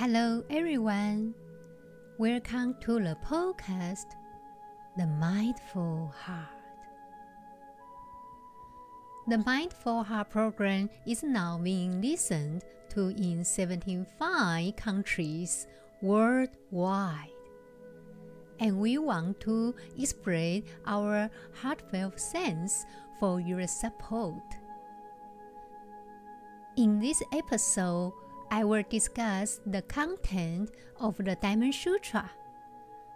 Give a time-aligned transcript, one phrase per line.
[0.00, 1.34] Hello, everyone.
[2.16, 4.06] Welcome to the podcast,
[4.96, 6.48] The Mindful Heart.
[9.28, 15.66] The Mindful Heart program is now being listened to in 75 countries
[16.00, 17.36] worldwide.
[18.58, 21.28] And we want to express our
[21.60, 22.86] heartfelt thanks
[23.18, 24.56] for your support.
[26.78, 28.14] In this episode,
[28.50, 32.30] I will discuss the content of the Diamond Sutra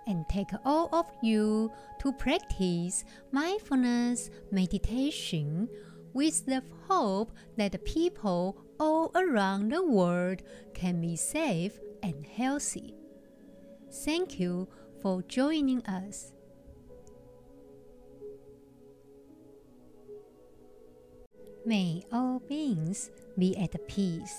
[0.07, 5.69] and take all of you to practice mindfulness meditation
[6.13, 10.43] with the hope that people all around the world
[10.73, 12.95] can be safe and healthy.
[14.05, 14.69] Thank you
[15.03, 16.33] for joining us.
[21.67, 24.37] May all beings be at peace.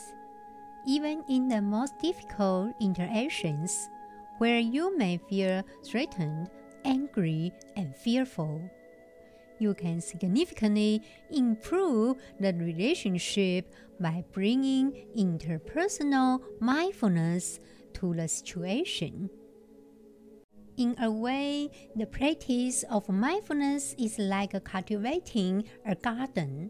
[0.85, 3.89] Even in the most difficult interactions,
[4.37, 6.49] where you may feel threatened,
[6.83, 8.61] angry, and fearful,
[9.57, 17.59] you can significantly improve the relationship by bringing interpersonal mindfulness
[17.93, 19.29] to the situation.
[20.77, 26.69] In a way, the practice of mindfulness is like cultivating a garden.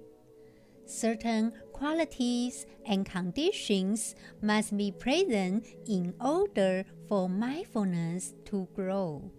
[0.86, 9.32] Certain qualities and conditions must be present in order for mindfulness to grow.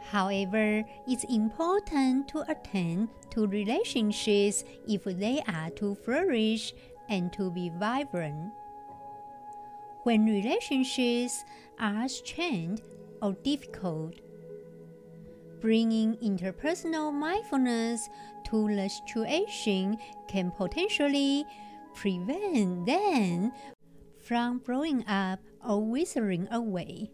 [0.00, 6.74] However, it's important to attend to relationships if they are to flourish
[7.08, 8.52] and to be vibrant.
[10.02, 11.44] When relationships
[11.80, 12.82] are strained
[13.22, 14.20] or difficult,
[15.60, 18.10] bringing interpersonal mindfulness
[18.62, 21.44] the situation can potentially
[21.94, 23.52] prevent them
[24.20, 27.10] from blowing up or withering away.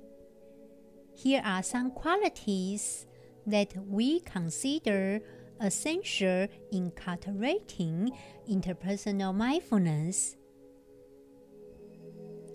[1.14, 3.06] Here are some qualities
[3.46, 5.20] that we consider
[5.60, 8.10] essential in cultivating
[8.48, 10.36] interpersonal mindfulness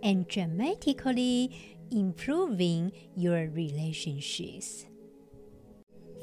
[0.01, 1.51] and dramatically
[1.91, 4.85] improving your relationships.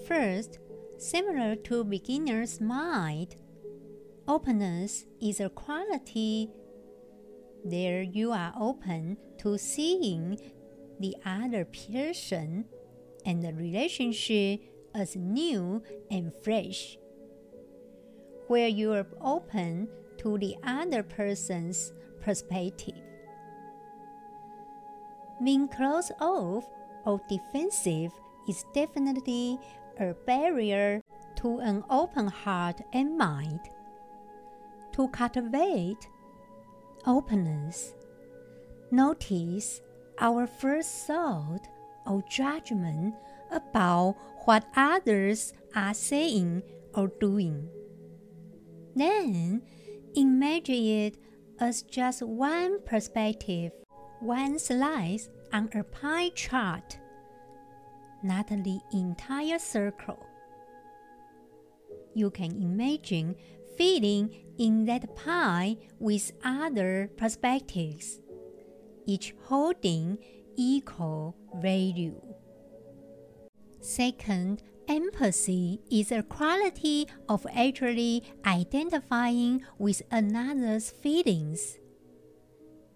[0.06, 0.58] First,
[1.02, 3.34] similar to beginner's mind,
[4.28, 6.48] openness is a quality.
[7.64, 10.38] There you are open to seeing
[11.00, 12.66] the other person
[13.26, 14.60] and the relationship
[14.94, 16.96] as new and fresh.
[18.46, 19.88] Where you are open
[20.18, 22.94] to the other person's perspective.
[25.42, 26.64] Being closed off
[27.04, 28.12] or defensive
[28.48, 29.58] is definitely
[29.98, 31.02] a barrier
[31.36, 33.60] to an open heart and mind.
[34.92, 36.08] To cultivate
[37.06, 37.94] openness,
[38.90, 39.80] notice
[40.18, 41.66] our first thought
[42.06, 43.14] or judgment
[43.50, 46.62] about what others are saying
[46.94, 47.68] or doing.
[48.94, 49.62] Then
[50.14, 51.16] imagine it
[51.60, 53.72] as just one perspective,
[54.20, 56.98] one slice on a pie chart,
[58.22, 60.26] not the entire circle.
[62.14, 63.36] You can imagine
[63.76, 68.20] feeding in that pie with other perspectives,
[69.06, 70.18] each holding
[70.56, 72.20] equal value.
[73.80, 81.78] Second, empathy is a quality of actually identifying with another's feelings.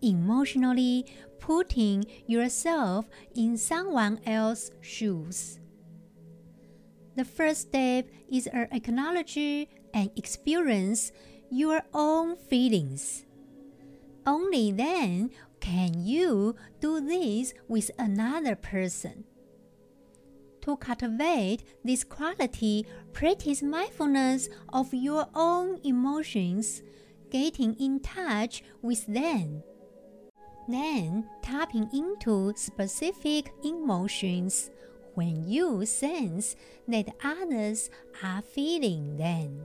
[0.02, 1.06] Emotionally
[1.40, 5.60] putting yourself in someone else's shoes.
[7.14, 11.12] The first step is to acknowledge and experience
[11.50, 13.24] your own feelings.
[14.26, 15.30] Only then
[15.60, 19.24] can you do this with another person.
[20.62, 26.82] To cultivate this quality, practice mindfulness of your own emotions,
[27.30, 29.62] getting in touch with them.
[30.68, 34.70] Then tapping into specific emotions
[35.14, 36.56] when you sense
[36.88, 37.88] that others
[38.22, 39.62] are feeling them.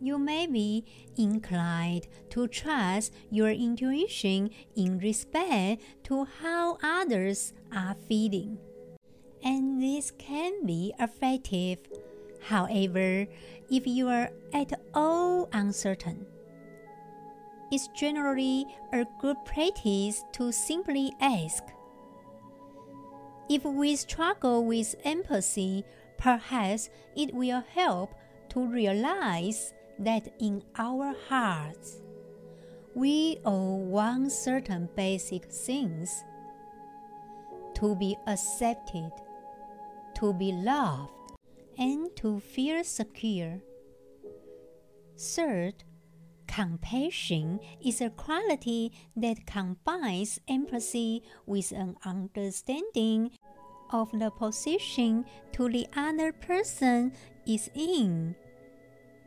[0.00, 0.84] You may be
[1.16, 8.58] inclined to trust your intuition in respect to how others are feeling,
[9.42, 11.78] and this can be effective.
[12.40, 13.26] However,
[13.68, 16.26] if you are at all uncertain,
[17.70, 21.62] it's generally a good practice to simply ask
[23.48, 25.84] if we struggle with empathy,
[26.18, 28.14] perhaps it will help
[28.50, 32.02] to realize that in our hearts,
[32.94, 36.24] we all want certain basic things
[37.74, 39.12] to be accepted,
[40.16, 41.10] to be loved,
[41.78, 43.60] and to feel secure.
[45.16, 45.84] Third,
[46.48, 53.30] compassion is a quality that combines empathy with an understanding
[53.90, 57.12] of the position to the other person
[57.46, 58.34] is in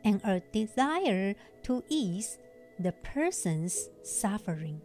[0.04, 2.38] and a desire to ease
[2.78, 4.80] the person's suffering.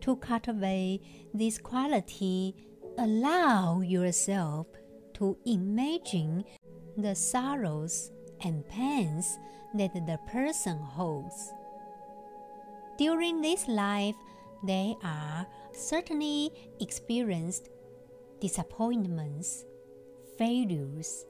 [0.00, 1.02] To cultivate
[1.34, 2.54] this quality,
[2.96, 4.66] allow yourself
[5.14, 6.44] to imagine
[6.96, 8.10] the sorrows
[8.42, 9.38] and pains
[9.74, 11.52] that the person holds.
[12.98, 14.16] During this life,
[14.62, 16.50] they are certainly
[16.80, 17.68] experienced
[18.40, 19.64] disappointments,
[20.36, 21.24] failures,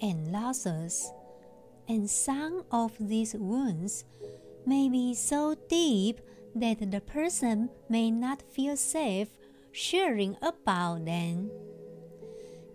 [0.00, 1.10] and losses,
[1.88, 4.04] and some of these wounds
[4.66, 6.20] may be so deep
[6.54, 9.28] that the person may not feel safe
[9.72, 11.50] sharing about them.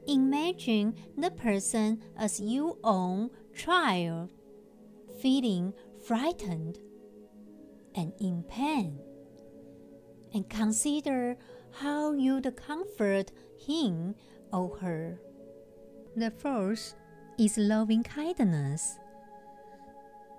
[0.08, 4.30] Imagine the person as your own child,
[5.22, 5.74] feeling
[6.06, 6.80] frightened
[7.96, 9.00] and in pain,
[10.34, 11.38] and consider
[11.72, 14.16] how you'd comfort him
[14.52, 15.20] or her.
[16.16, 16.96] The first
[17.40, 19.00] is loving kindness.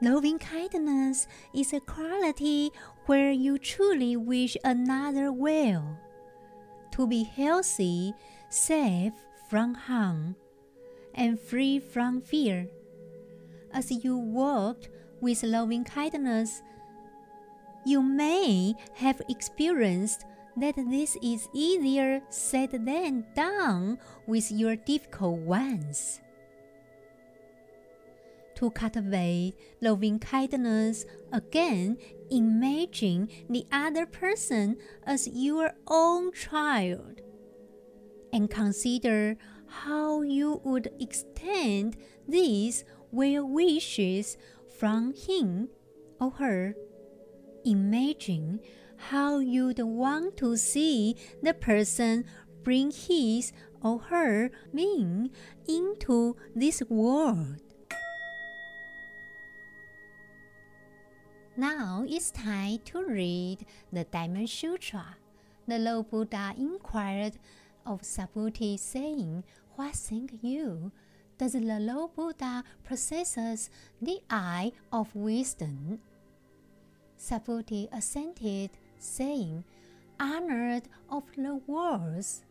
[0.03, 2.71] Loving kindness is a quality
[3.07, 5.99] where you truly wish another well,
[6.93, 8.13] to be healthy,
[8.51, 9.15] safe
[9.49, 10.37] from harm,
[11.15, 12.69] and free from fear.
[13.75, 14.89] As you work
[15.21, 16.63] with loving kindness,
[17.85, 20.25] you may have experienced
[20.57, 26.21] that this is easier said than done with your difficult ones
[28.57, 31.99] to cultivate loving kindness, again,
[32.31, 37.21] imagine the other person as your own child.
[38.33, 39.37] And consider
[39.67, 42.85] how you would extend these
[43.15, 44.37] well wishes
[44.79, 45.69] from him
[46.21, 46.75] or her.
[47.65, 48.61] Imagine
[48.97, 52.25] how you'd want to see the person
[52.63, 53.53] bring his
[53.83, 55.31] or her being
[55.69, 57.61] into this world.
[61.57, 65.17] Now it's time to read the Diamond Sutra.
[65.69, 67.39] The Lord Buddha inquired
[67.87, 69.45] of Subhuti, saying,
[69.77, 70.91] What think you?
[71.39, 73.71] Does the Lord Buddha possesses
[74.01, 76.01] the eye of wisdom?
[77.19, 79.65] Subhuti assented, saying,
[80.21, 82.45] Honored of the worlds,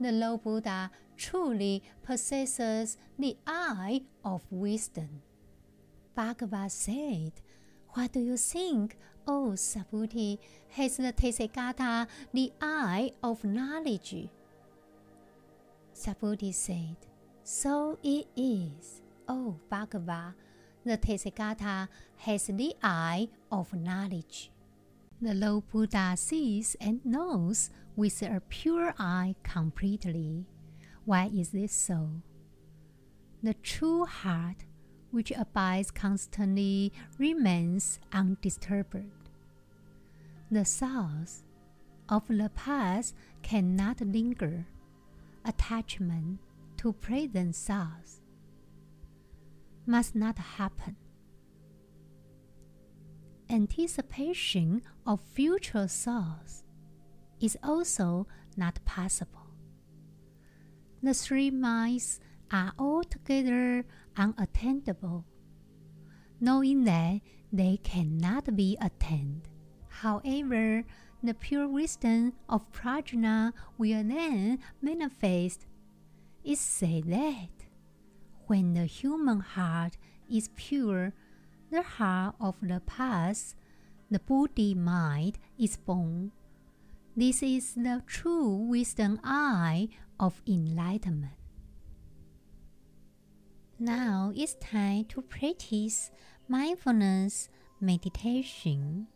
[0.00, 5.22] the Lord Buddha truly possesses the eye of wisdom.
[6.14, 7.32] Bhagavad said,
[7.96, 10.38] what do you think, O Subhuti?
[10.68, 14.28] Has the Tathagata the eye of knowledge?
[15.94, 16.96] Subhuti said,
[17.48, 20.34] So it is, O Bhagava.
[20.84, 24.50] The Tathagata has the eye of knowledge.
[25.22, 30.44] The Lord Buddha sees and knows with a pure eye completely.
[31.04, 32.10] Why is this so?
[33.44, 34.64] The true heart
[35.12, 39.06] which abides constantly, remains undisturbed.
[40.50, 41.44] The thoughts
[42.08, 44.66] of the past cannot linger.
[45.44, 46.40] Attachment
[46.78, 48.20] to present thoughts
[49.86, 50.96] must not happen.
[53.48, 56.64] Anticipation of future thoughts
[57.40, 59.46] is also not possible.
[61.02, 63.84] The three minds are altogether
[64.16, 65.24] unattainable,
[66.40, 67.20] knowing that
[67.52, 69.48] they cannot be attained.
[69.88, 70.84] However,
[71.22, 75.66] the pure wisdom of prajna will then manifest.
[76.46, 77.66] It said that
[78.46, 79.96] when the human heart
[80.30, 81.12] is pure,
[81.72, 83.56] the heart of the past,
[84.12, 86.30] the Buddhi mind, is born.
[87.16, 89.88] This is the true wisdom eye
[90.20, 91.34] of enlightenment.
[93.80, 96.12] Now it's time to practice
[96.46, 97.48] mindfulness
[97.80, 99.08] meditation.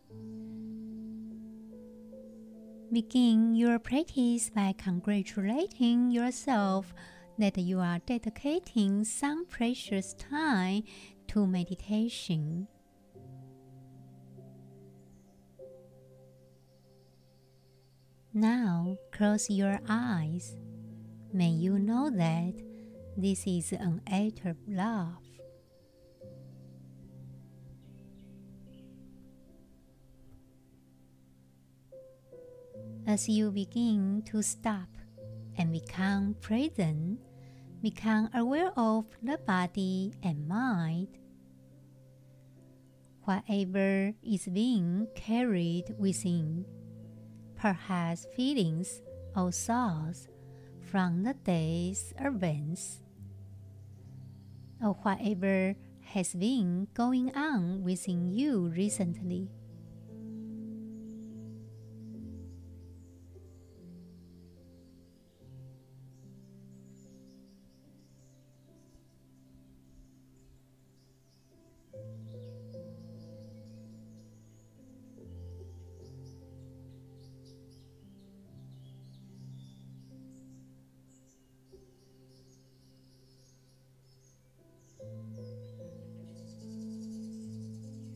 [2.91, 6.93] Begin your practice by congratulating yourself
[7.41, 10.83] that you are dedicating some precious time
[11.27, 12.67] to meditation.
[18.31, 20.55] Now close your eyes.
[21.33, 22.53] May you know that
[23.17, 25.17] this is an act of love.
[33.07, 34.87] As you begin to stop
[35.57, 37.19] and become present,
[37.81, 41.07] become aware of the body and mind.
[43.23, 46.65] Whatever is being carried within,
[47.55, 49.01] perhaps feelings
[49.35, 50.27] or thoughts
[50.79, 53.01] from the day's events,
[54.81, 59.49] or whatever has been going on within you recently.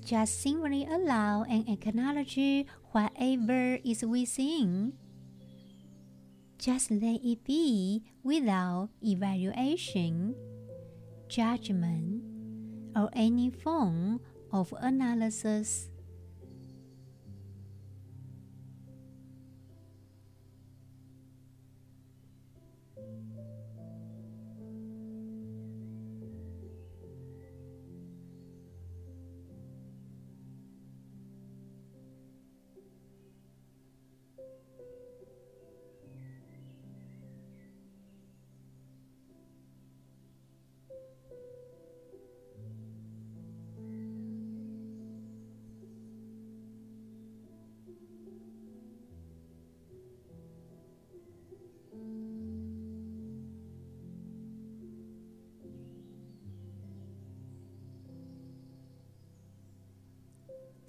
[0.06, 2.38] Just simply allow and acknowledge
[2.94, 4.94] whatever is within.
[6.60, 10.36] Just let it be without evaluation,
[11.28, 12.22] judgment,
[12.96, 14.22] or any form
[14.54, 15.90] of analysis.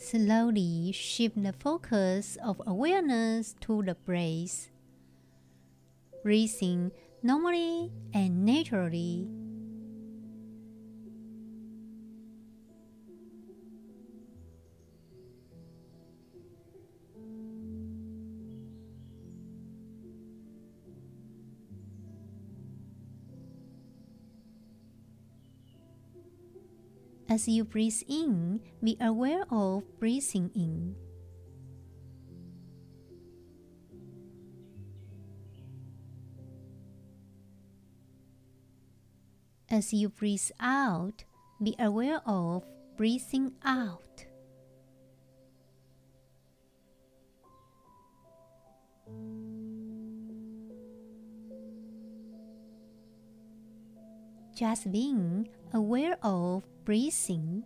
[0.06, 4.70] Slowly shift the focus of awareness to the breath,
[6.22, 6.92] breathing
[7.24, 9.26] normally and naturally.
[27.36, 30.96] As you breathe in, be aware of breathing in.
[39.68, 41.24] As you breathe out,
[41.62, 42.64] be aware of
[42.96, 44.24] breathing out.
[54.56, 57.64] Just being aware of breathing.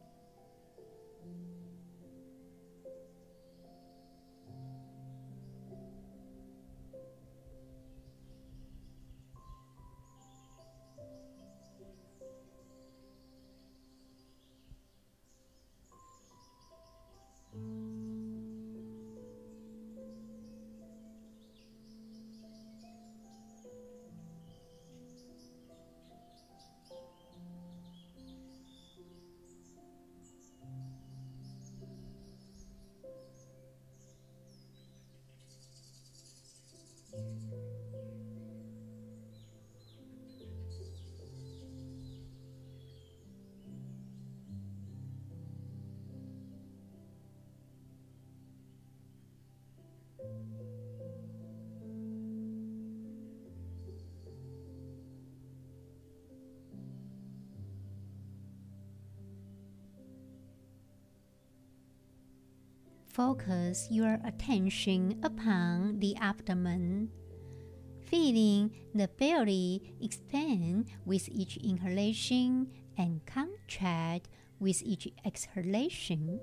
[63.21, 67.11] Focus your attention upon the abdomen,
[68.07, 74.29] feeling the belly expand with each inhalation and contract
[74.61, 76.39] with each exhalation.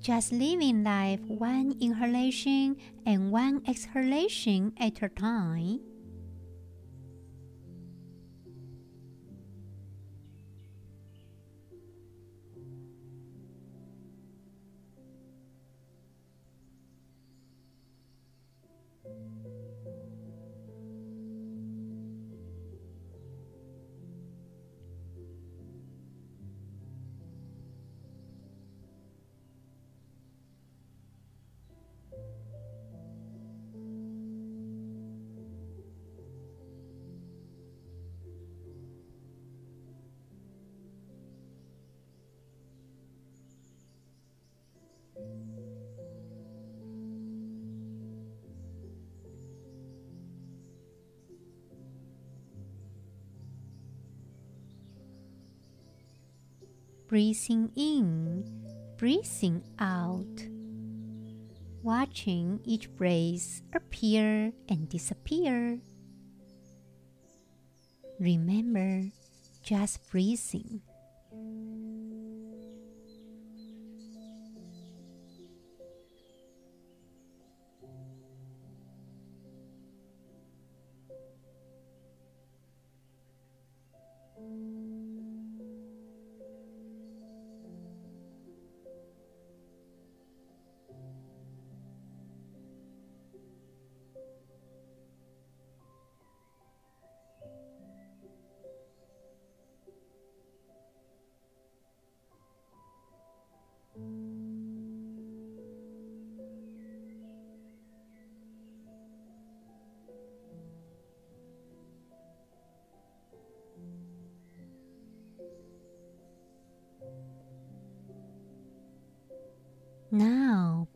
[0.00, 5.89] Just living life one inhalation and one exhalation at a time.
[57.10, 58.44] Breathing in,
[58.96, 60.46] breathing out,
[61.82, 65.80] watching each breath appear and disappear.
[68.20, 69.10] Remember,
[69.64, 70.82] just breathing.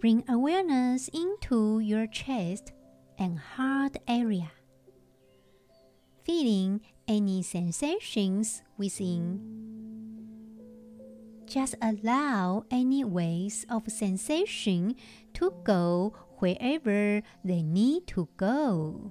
[0.05, 2.75] Bring awareness into your chest
[3.17, 4.53] and heart area,
[6.27, 6.79] feeling
[7.09, 9.41] any sensations within.
[11.47, 14.95] Just allow any waves of sensation
[15.33, 19.11] to go wherever they need to go.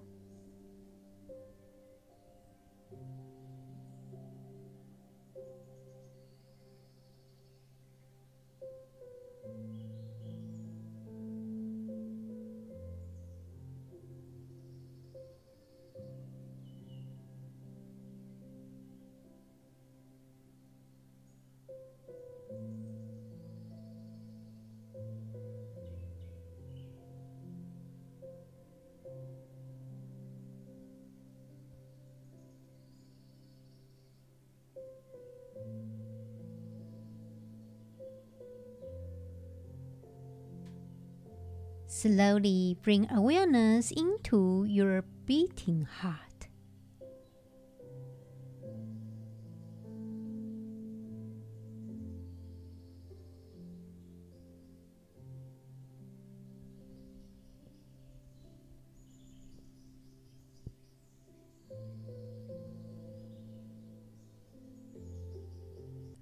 [42.04, 46.50] Slowly bring awareness into your beating heart.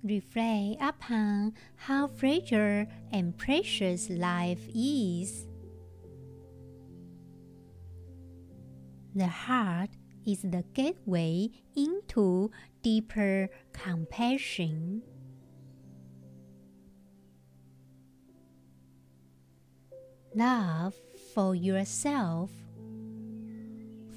[0.04, 5.48] Reflect upon how fragile and precious life is.
[9.14, 9.90] The heart
[10.26, 15.04] is the gateway into deeper compassion.
[20.34, 20.96] Love
[21.34, 22.52] for yourself,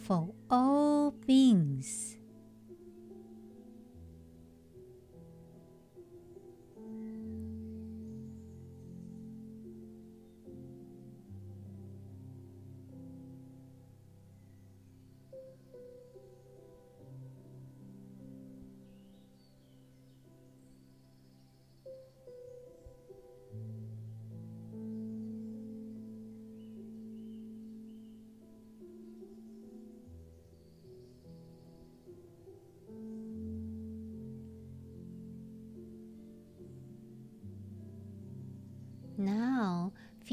[0.07, 2.17] for all beings.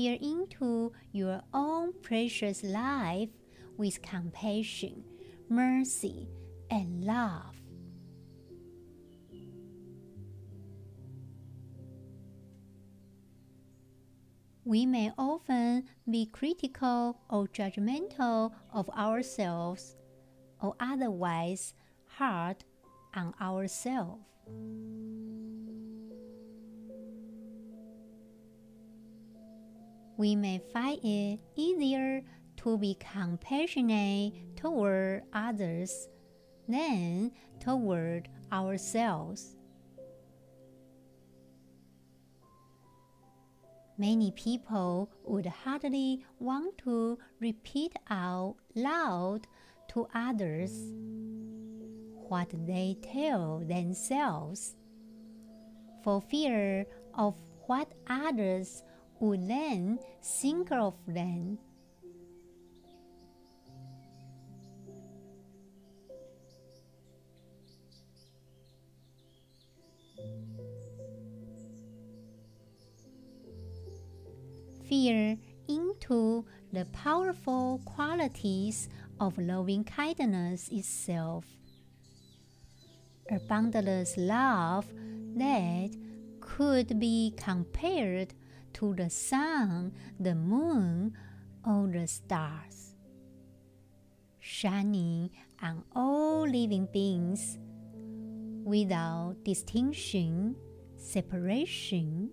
[0.10, 3.30] Into your own precious life
[3.78, 5.04] with compassion,
[5.48, 6.28] mercy,
[6.72, 7.56] and love.
[14.66, 19.96] We may often be critical or judgmental of ourselves
[20.62, 21.74] or otherwise
[22.08, 22.64] hard
[23.14, 24.24] on ourselves.
[30.22, 32.22] We may find it easier
[32.56, 36.10] to be compassionate toward others
[36.70, 39.56] than toward ourselves.
[43.98, 49.48] Many people would hardly want to repeat out loud
[49.90, 50.72] to others
[52.30, 54.76] what they tell themselves
[56.04, 57.34] for fear of
[57.66, 58.84] what others
[59.22, 61.60] then think of them.
[74.92, 75.38] fear
[75.70, 78.90] into the powerful qualities
[79.22, 81.46] of loving kindness itself.
[83.32, 84.86] A boundless love
[85.38, 85.92] that
[86.42, 88.34] could be compared
[88.74, 91.14] to the sun, the moon,
[91.66, 92.96] or the stars,
[94.40, 95.30] shining
[95.62, 97.60] on all living beings
[98.64, 100.56] without distinction,
[100.98, 102.32] separation,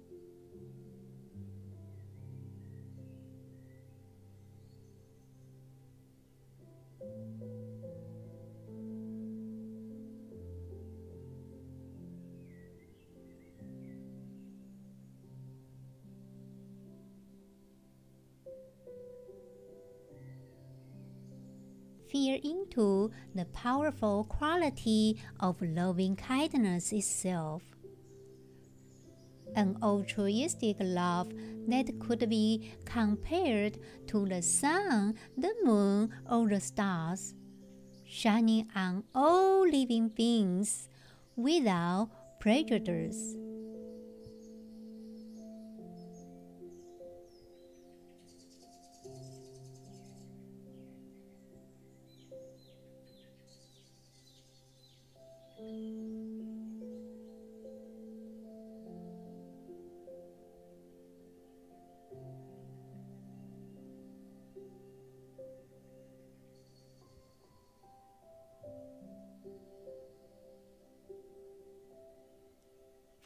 [23.34, 27.62] the powerful quality of loving kindness itself.
[29.56, 31.32] An altruistic love
[31.68, 37.34] that could be compared to the sun, the moon, or the stars,
[38.06, 40.88] shining on all living beings
[41.36, 43.36] without prejudice.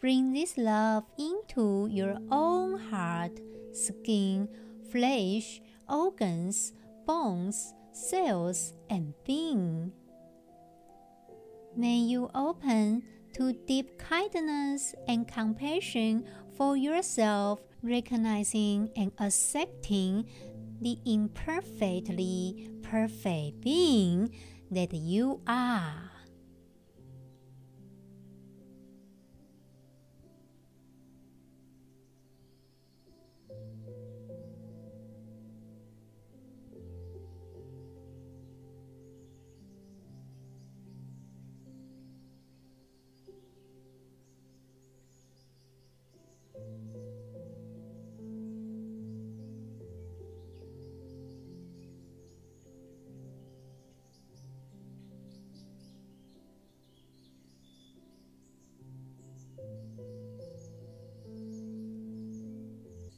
[0.02, 3.38] Bring this love into your own heart,
[3.72, 4.48] skin,
[4.90, 6.72] flesh, organs,
[7.06, 9.92] bones, cells, and being.
[11.76, 20.26] May you open to deep kindness and compassion for yourself, recognizing and accepting
[20.80, 24.34] the imperfectly perfect being
[24.68, 25.94] that you are.'"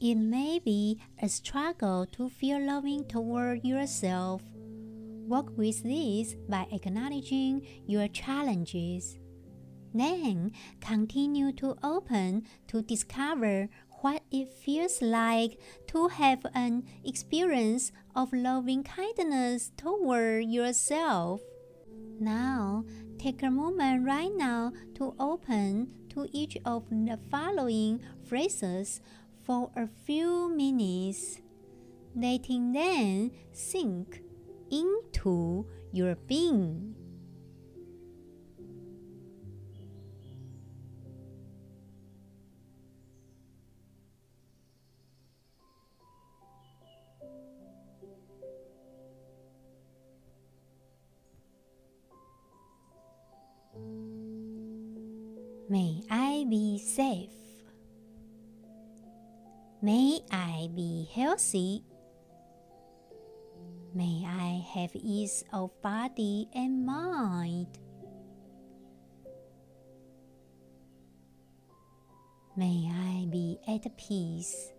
[0.05, 4.43] It may be a struggle to feel loving toward yourself.
[5.25, 9.17] Work with this by acknowledging your challenges.
[9.95, 13.67] Then continue to open to discover
[14.01, 21.41] what it feels like to have an experience of loving kindness toward yourself.
[22.19, 22.85] Now,
[23.17, 29.01] take a moment right now to open to each of the following phrases
[29.45, 31.39] for a few minutes,
[32.15, 34.21] letting them sink
[34.71, 36.95] into your being.
[55.69, 57.44] May I be safe.
[59.85, 61.83] May I be healthy.
[63.93, 67.77] May I have ease of body and mind.
[72.57, 74.73] May I be at peace.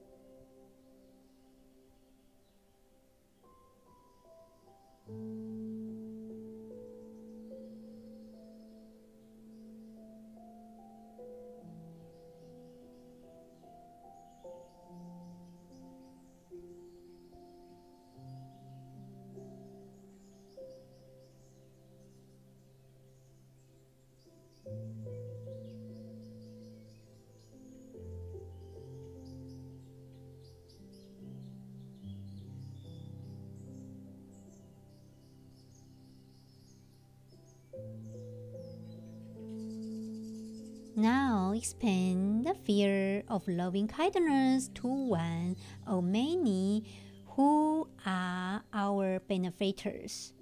[40.98, 45.56] Now expand the fear of loving kindness to one
[45.86, 46.84] or many
[47.26, 50.32] who are our benefactors.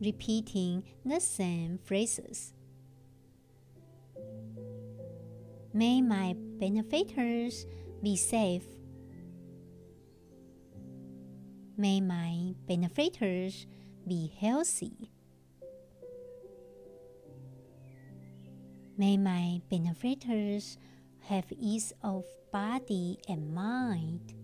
[0.00, 2.54] Repeating the same phrases.
[5.72, 7.66] May my benefactors
[8.02, 8.79] be safe.
[11.80, 13.66] May my benefactors
[14.06, 15.10] be healthy.
[18.98, 20.76] May my benefactors
[21.20, 24.34] have ease of body and mind.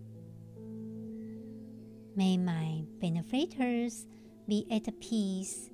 [2.17, 4.07] May my benefactors
[4.49, 5.69] be at peace.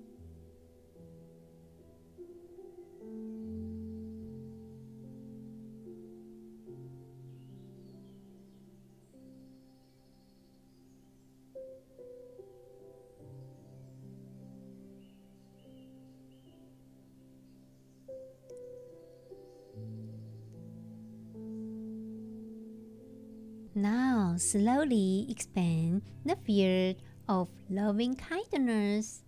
[24.43, 26.97] Slowly expand the field
[27.29, 29.23] of loving kindness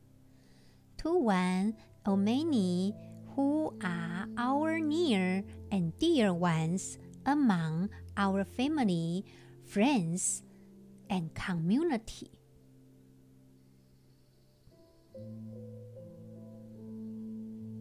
[0.99, 1.75] to one
[2.05, 2.95] or many
[3.35, 9.25] who are our near and dear ones among our family,
[9.65, 10.43] friends,
[11.09, 12.31] and community.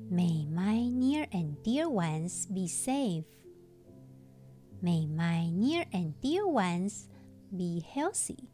[0.09, 3.25] May my near and dear ones be safe.
[4.81, 7.09] May my near and dear ones
[7.55, 8.49] be healthy.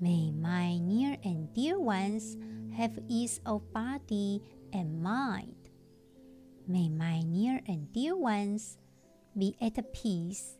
[0.00, 2.36] May my near and dear ones
[2.76, 5.56] have ease of body and mind.
[6.68, 8.78] May my near and dear ones
[9.36, 10.58] be at peace.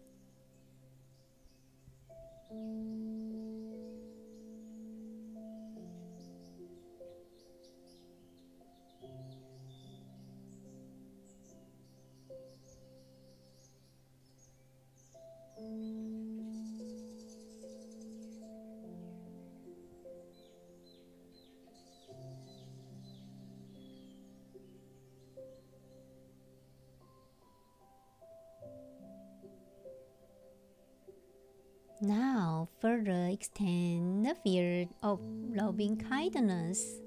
[32.80, 37.00] Further extend the field of loving kindness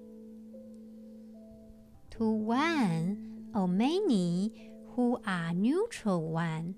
[2.12, 6.76] to one or many who are neutral one.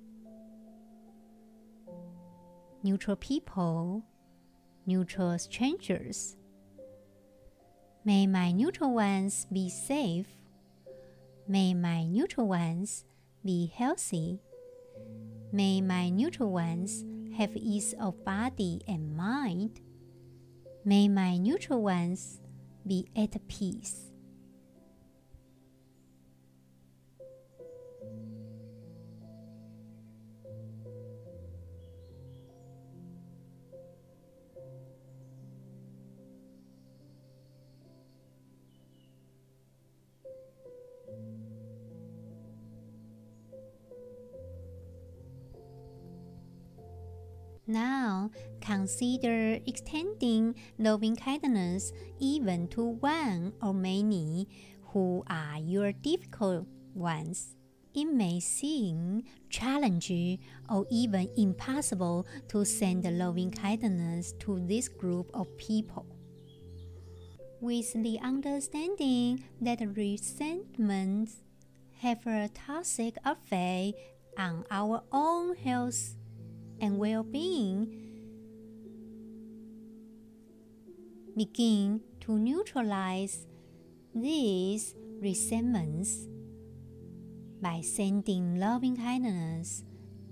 [2.83, 4.03] Neutral people,
[4.85, 6.35] neutral strangers.
[8.05, 10.27] May my neutral ones be safe.
[11.47, 13.05] May my neutral ones
[13.43, 14.41] be healthy.
[15.51, 19.81] May my neutral ones have ease of body and mind.
[20.85, 22.39] May my neutral ones
[22.85, 24.12] be at peace.
[48.83, 54.45] Consider extending loving kindness even to one or many
[54.91, 57.55] who are your difficult ones.
[57.95, 65.47] It may seem challenging or even impossible to send loving kindness to this group of
[65.57, 66.05] people.
[67.61, 71.37] With the understanding that resentments
[72.01, 73.95] have a toxic effect
[74.37, 76.17] on our own health
[76.81, 78.02] and well being
[81.35, 83.47] begin to neutralize
[84.13, 86.27] these resentments
[87.61, 89.83] by sending loving kindness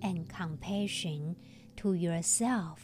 [0.02, 1.36] and compassion
[1.78, 2.84] to yourself.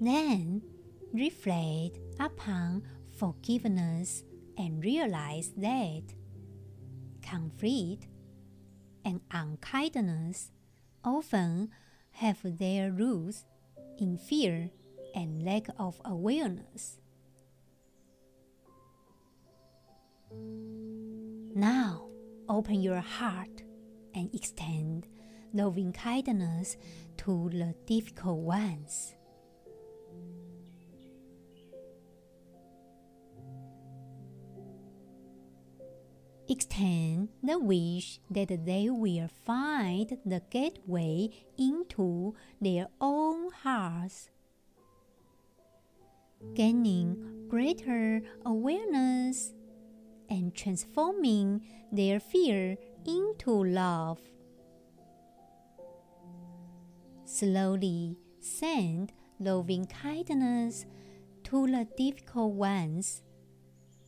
[0.00, 0.62] Then
[1.12, 2.82] reflect upon
[3.16, 4.24] forgiveness
[4.58, 6.02] and realize that
[7.22, 8.06] conflict
[9.04, 10.50] and unkindness
[11.04, 11.70] often
[12.10, 13.44] have their roots
[13.98, 14.70] in fear
[15.14, 16.98] and lack of awareness.
[21.54, 22.08] Now,
[22.48, 23.62] open your heart
[24.14, 25.06] and extend
[25.52, 26.76] loving kindness
[27.18, 29.15] to the difficult ones.
[36.48, 41.28] Extend the wish that they will find the gateway
[41.58, 44.30] into their own hearts,
[46.54, 49.52] gaining greater awareness
[50.28, 54.18] and transforming their fear into love.
[57.24, 60.86] Slowly send loving kindness
[61.44, 63.22] to the difficult ones,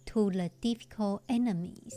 [0.06, 1.94] to the difficult enemies.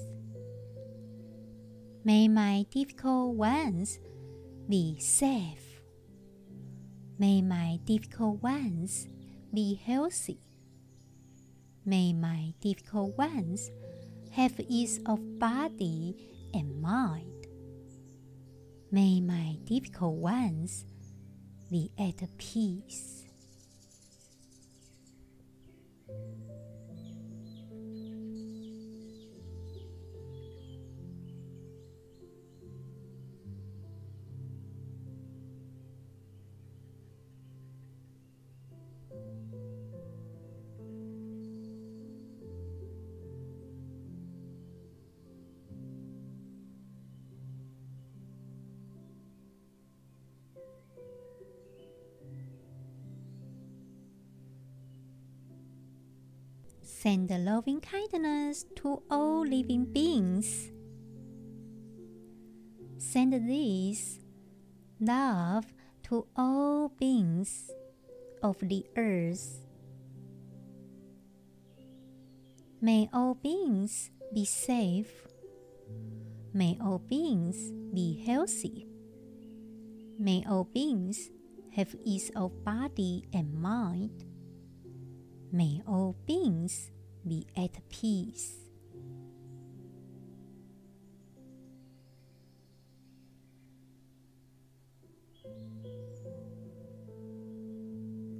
[2.03, 3.99] May my difficult ones
[4.67, 5.83] be safe.
[7.19, 9.07] May my difficult ones
[9.53, 10.39] be healthy.
[11.85, 13.69] May my difficult ones
[14.31, 16.15] have ease of body
[16.55, 17.45] and mind.
[18.89, 20.85] May my difficult ones
[21.69, 23.30] be at peace.
[57.01, 60.69] Send loving kindness to all living beings.
[62.99, 64.19] Send this
[64.99, 65.65] love
[66.03, 67.71] to all beings
[68.43, 69.65] of the earth.
[72.79, 75.25] May all beings be safe.
[76.53, 78.85] May all beings be healthy.
[80.19, 81.31] May all beings
[81.73, 84.30] have ease of body and mind.
[85.51, 86.91] May all beings
[87.27, 88.55] be at peace.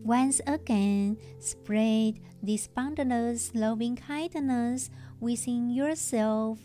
[0.04, 6.60] Once again, spread this boundless loving kindness within yourself.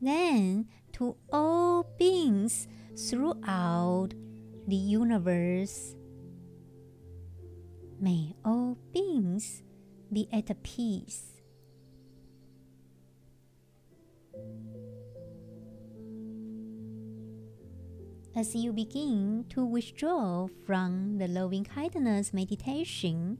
[0.00, 4.14] Then, to all beings throughout
[4.66, 5.97] the universe.
[8.00, 9.62] May all beings
[10.12, 11.42] be at peace.
[18.36, 23.38] As you begin to withdraw from the loving kindness meditation,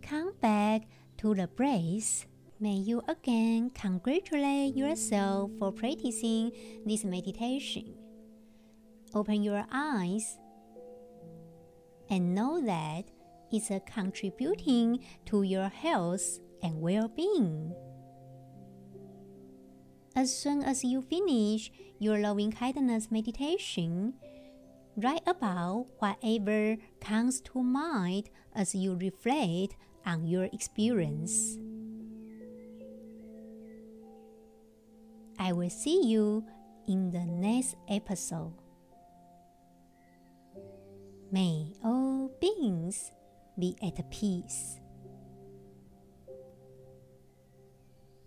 [0.00, 2.24] come back to the breath.
[2.58, 6.50] May you again congratulate yourself for practicing
[6.86, 7.92] this meditation.
[9.14, 10.38] Open your eyes
[12.08, 13.04] and know that
[13.54, 17.74] is a contributing to your health and well being.
[20.16, 24.14] As soon as you finish your loving kindness meditation,
[24.96, 31.58] write about whatever comes to mind as you reflect on your experience.
[35.38, 36.44] I will see you
[36.86, 38.54] in the next episode.
[41.32, 43.10] May all beings
[43.58, 44.80] be at a peace.